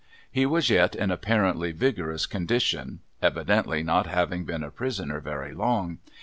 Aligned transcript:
He 0.31 0.47
was 0.47 0.71
yet 0.71 0.95
in 0.95 1.11
apparently 1.11 1.71
vigorous 1.73 2.25
condition 2.25 3.01
evidently 3.21 3.83
not 3.83 4.07
having 4.07 4.45
been 4.45 4.63
a 4.63 4.71
prisoner 4.71 5.19
very 5.19 5.53
long. 5.53 5.99